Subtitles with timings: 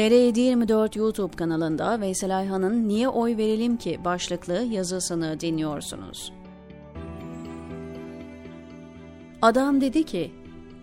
[0.00, 6.32] TR724 YouTube kanalında Veysel Ayhan'ın Niye Oy Verelim Ki başlıklı yazısını dinliyorsunuz.
[9.42, 10.32] Adam dedi ki,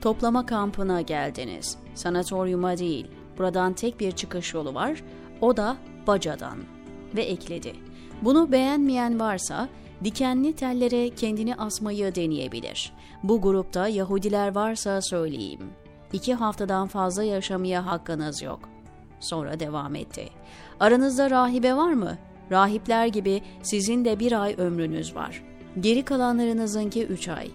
[0.00, 3.06] toplama kampına geldiniz, sanatoryuma değil,
[3.38, 5.02] buradan tek bir çıkış yolu var,
[5.40, 5.76] o da
[6.06, 6.58] bacadan.
[7.16, 7.72] Ve ekledi,
[8.22, 9.68] bunu beğenmeyen varsa
[10.04, 12.92] dikenli tellere kendini asmayı deneyebilir.
[13.22, 15.60] Bu grupta Yahudiler varsa söyleyeyim.
[16.12, 18.75] İki haftadan fazla yaşamaya hakkınız yok.
[19.20, 20.28] Sonra devam etti.
[20.80, 22.18] Aranızda rahibe var mı?
[22.50, 25.42] Rahipler gibi sizin de bir ay ömrünüz var.
[25.80, 27.50] Geri kalanlarınızınki üç ay.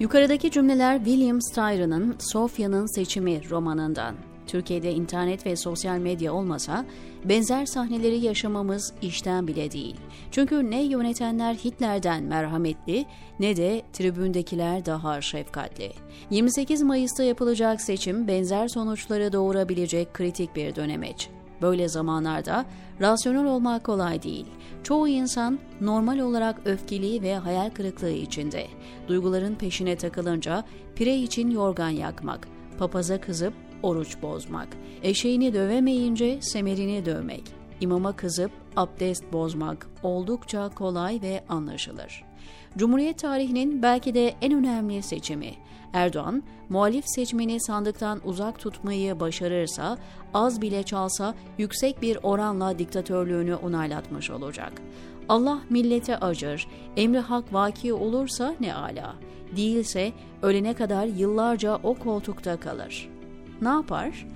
[0.00, 4.14] Yukarıdaki cümleler William Styra'nın Sofya'nın Seçimi romanından.
[4.46, 6.84] Türkiye'de internet ve sosyal medya olmasa
[7.24, 9.96] benzer sahneleri yaşamamız işten bile değil.
[10.30, 13.06] Çünkü ne yönetenler Hitler'den merhametli
[13.40, 15.92] ne de tribündekiler daha şefkatli.
[16.30, 21.28] 28 Mayıs'ta yapılacak seçim benzer sonuçları doğurabilecek kritik bir dönemeç.
[21.62, 22.66] Böyle zamanlarda
[23.00, 24.46] rasyonel olmak kolay değil.
[24.82, 28.66] Çoğu insan normal olarak öfkeli ve hayal kırıklığı içinde.
[29.08, 34.68] Duyguların peşine takılınca pire için yorgan yakmak, papaza kızıp oruç bozmak,
[35.02, 37.42] eşeğini dövemeyince semerini dövmek,
[37.80, 42.24] imama kızıp abdest bozmak oldukça kolay ve anlaşılır.
[42.76, 45.54] Cumhuriyet tarihinin belki de en önemli seçimi.
[45.92, 49.98] Erdoğan, muhalif seçmeni sandıktan uzak tutmayı başarırsa,
[50.34, 54.72] az bile çalsa yüksek bir oranla diktatörlüğünü onaylatmış olacak.
[55.28, 59.14] Allah millete acır, emri hak vaki olursa ne ala,
[59.56, 63.21] değilse ölene kadar yıllarca o koltukta kalır.''
[63.62, 64.26] Ne yapar?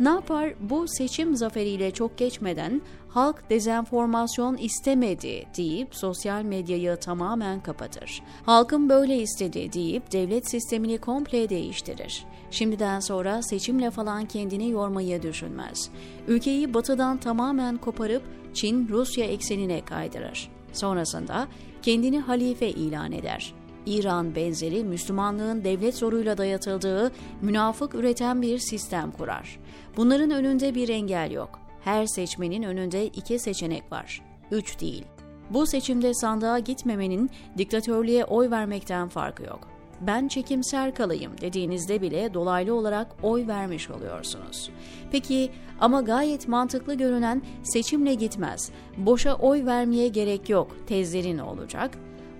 [0.00, 0.54] Ne yapar?
[0.60, 8.22] Bu seçim zaferiyle çok geçmeden halk dezenformasyon istemedi deyip sosyal medyayı tamamen kapatır.
[8.46, 12.24] Halkın böyle istedi deyip devlet sistemini komple değiştirir.
[12.50, 15.90] Şimdiden sonra seçimle falan kendini yormayı düşünmez.
[16.28, 18.22] Ülkeyi batıdan tamamen koparıp
[18.54, 20.50] Çin-Rusya eksenine kaydırır.
[20.72, 21.48] Sonrasında
[21.82, 23.54] kendini halife ilan eder.
[23.86, 27.12] İran benzeri Müslümanlığın devlet zoruyla dayatıldığı
[27.42, 29.58] münafık üreten bir sistem kurar.
[29.96, 31.58] Bunların önünde bir engel yok.
[31.84, 34.22] Her seçmenin önünde iki seçenek var.
[34.50, 35.04] Üç değil.
[35.50, 39.68] Bu seçimde sandığa gitmemenin diktatörlüğe oy vermekten farkı yok.
[40.00, 44.70] Ben çekimser kalayım dediğinizde bile dolaylı olarak oy vermiş oluyorsunuz.
[45.12, 51.90] Peki ama gayet mantıklı görünen seçimle gitmez, boşa oy vermeye gerek yok tezleri ne olacak?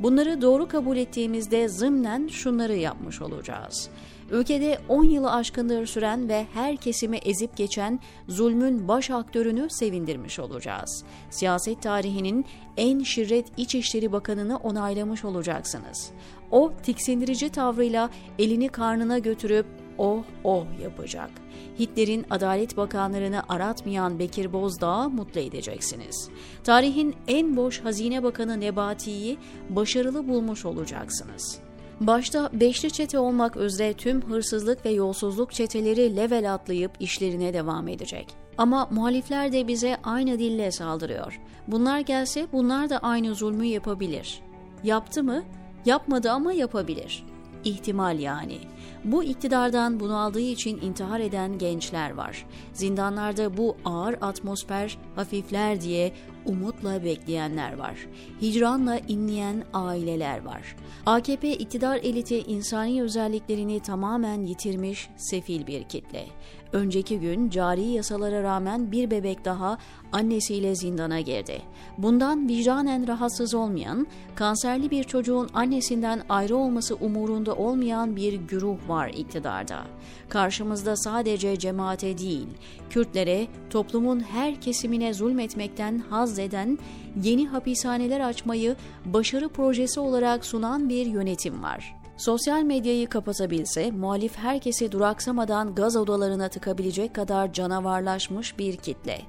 [0.00, 3.90] Bunları doğru kabul ettiğimizde zımnen şunları yapmış olacağız.
[4.30, 11.04] Ülkede 10 yılı aşkındır süren ve her kesimi ezip geçen zulmün baş aktörünü sevindirmiş olacağız.
[11.30, 12.44] Siyaset tarihinin
[12.76, 16.10] en şirret İçişleri Bakanı'nı onaylamış olacaksınız.
[16.50, 19.66] O tiksindirici tavrıyla elini karnına götürüp
[19.98, 21.30] oh oh yapacak.
[21.78, 26.28] Hitler'in Adalet Bakanlarını aratmayan Bekir Bozdağ'ı mutlu edeceksiniz.
[26.64, 29.38] Tarihin en boş hazine bakanı Nebati'yi
[29.70, 31.58] başarılı bulmuş olacaksınız.
[32.00, 38.26] Başta beşli çete olmak üzere tüm hırsızlık ve yolsuzluk çeteleri level atlayıp işlerine devam edecek.
[38.58, 41.40] Ama muhalifler de bize aynı dille saldırıyor.
[41.68, 44.40] Bunlar gelse bunlar da aynı zulmü yapabilir.
[44.84, 45.42] Yaptı mı?
[45.86, 47.24] Yapmadı ama yapabilir.
[47.64, 48.58] İhtimal yani.
[49.04, 52.46] Bu iktidardan bunaldığı için intihar eden gençler var.
[52.72, 56.12] Zindanlarda bu ağır atmosfer hafifler diye
[56.46, 58.06] umutla bekleyenler var.
[58.42, 60.76] Hicranla inleyen aileler var.
[61.06, 66.26] AKP iktidar eliti insani özelliklerini tamamen yitirmiş sefil bir kitle.
[66.72, 69.78] Önceki gün cari yasalara rağmen bir bebek daha
[70.12, 71.62] annesiyle zindana girdi.
[71.98, 79.08] Bundan vicdanen rahatsız olmayan, kanserli bir çocuğun annesinden ayrı olması umurunda olmayan bir güruh var
[79.08, 79.84] iktidarda.
[80.28, 82.48] Karşımızda sadece cemaate değil,
[82.90, 86.78] Kürtlere, toplumun her kesimine zulmetmekten haz eden,
[87.22, 91.96] yeni hapishaneler açmayı başarı projesi olarak sunan bir yönetim var.
[92.16, 99.20] Sosyal medyayı kapatabilse muhalif herkesi duraksamadan gaz odalarına tıkabilecek kadar canavarlaşmış bir kitle.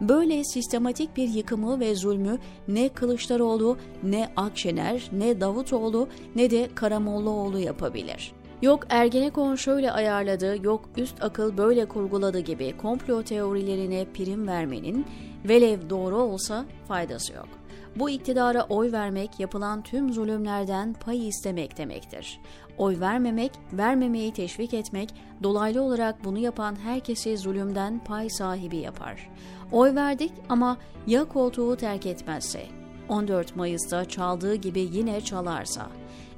[0.00, 2.38] Böyle sistematik bir yıkımı ve zulmü
[2.68, 8.32] ne Kılıçdaroğlu, ne Akşener, ne Davutoğlu ne de Karamollaoğlu yapabilir.
[8.62, 15.06] Yok Ergenekon şöyle ayarladı, yok üst akıl böyle kurguladı gibi komplo teorilerine prim vermenin
[15.44, 17.48] velev doğru olsa faydası yok.
[17.96, 22.40] Bu iktidara oy vermek yapılan tüm zulümlerden pay istemek demektir.
[22.78, 29.30] Oy vermemek, vermemeyi teşvik etmek, dolaylı olarak bunu yapan herkesi zulümden pay sahibi yapar.
[29.72, 32.66] Oy verdik ama ya koltuğu terk etmezse,
[33.08, 35.86] 14 Mayıs'ta çaldığı gibi yine çalarsa,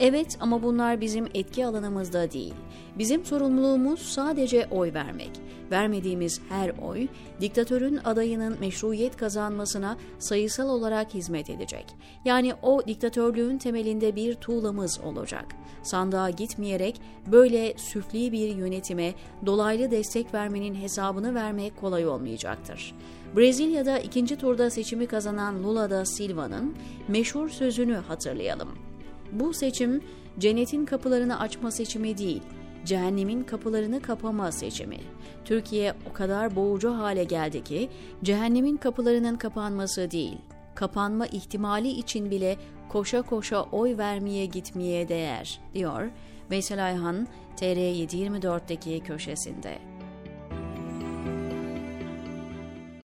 [0.00, 2.54] Evet ama bunlar bizim etki alanımızda değil.
[2.98, 5.30] Bizim sorumluluğumuz sadece oy vermek.
[5.70, 7.06] Vermediğimiz her oy,
[7.40, 11.86] diktatörün adayının meşruiyet kazanmasına sayısal olarak hizmet edecek.
[12.24, 15.44] Yani o diktatörlüğün temelinde bir tuğlamız olacak.
[15.82, 19.14] Sandığa gitmeyerek böyle süfli bir yönetime
[19.46, 22.94] dolaylı destek vermenin hesabını vermek kolay olmayacaktır.
[23.36, 26.74] Brezilya'da ikinci turda seçimi kazanan Lula da Silva'nın
[27.08, 28.85] meşhur sözünü hatırlayalım.
[29.32, 30.02] Bu seçim
[30.38, 32.42] cennetin kapılarını açma seçimi değil,
[32.84, 34.98] cehennemin kapılarını kapama seçimi.
[35.44, 37.88] Türkiye o kadar boğucu hale geldi ki
[38.24, 40.38] cehennemin kapılarının kapanması değil,
[40.74, 42.56] kapanma ihtimali için bile
[42.88, 46.10] koşa koşa oy vermeye gitmeye değer, diyor
[46.50, 49.95] Veysel Ayhan TR724'deki köşesinde.